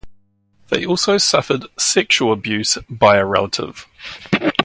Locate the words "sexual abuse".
1.77-2.75